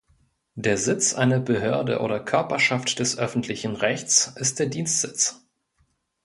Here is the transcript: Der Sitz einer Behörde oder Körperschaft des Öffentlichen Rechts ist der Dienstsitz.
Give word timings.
Der 0.55 0.77
Sitz 0.79 1.13
einer 1.13 1.39
Behörde 1.39 1.99
oder 1.99 2.19
Körperschaft 2.19 2.97
des 2.97 3.19
Öffentlichen 3.19 3.75
Rechts 3.75 4.33
ist 4.35 4.57
der 4.57 4.65
Dienstsitz. 4.65 5.45